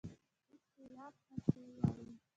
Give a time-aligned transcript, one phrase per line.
[0.47, 2.13] موږ سېلاب ته سېل وايو.